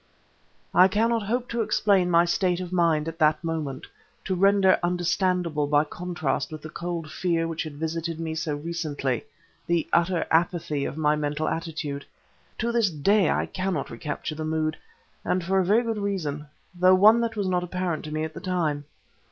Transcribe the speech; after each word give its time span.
I 0.73 0.87
cannot 0.87 1.21
hope 1.21 1.47
to 1.49 1.61
explain 1.61 2.09
my 2.09 2.25
state 2.25 2.59
of 2.59 2.71
mind 2.73 3.07
at 3.07 3.19
that 3.19 3.43
moment, 3.43 3.85
to 4.25 4.33
render 4.33 4.79
understandable 4.81 5.67
by 5.67 5.83
contrast 5.83 6.51
with 6.51 6.63
the 6.63 6.71
cold 6.71 7.11
fear 7.11 7.47
which 7.47 7.61
had 7.61 7.75
visited 7.75 8.19
me 8.19 8.33
so 8.33 8.55
recently, 8.55 9.25
the 9.67 9.87
utter 9.93 10.25
apathy 10.31 10.85
of 10.85 10.97
my 10.97 11.15
mental 11.15 11.47
attitude. 11.47 12.03
To 12.57 12.71
this 12.71 12.89
day 12.89 13.29
I 13.29 13.45
cannot 13.45 13.91
recapture 13.91 14.33
the 14.33 14.43
mood 14.43 14.75
and 15.23 15.43
for 15.43 15.59
a 15.59 15.63
very 15.65 15.83
good 15.83 15.99
reason, 15.99 16.47
though 16.73 16.95
one 16.95 17.21
that 17.21 17.35
was 17.35 17.47
not 17.47 17.63
apparent 17.63 18.03
to 18.05 18.11
me 18.11 18.23
at 18.23 18.33
the 18.33 18.39
time. 18.41 18.85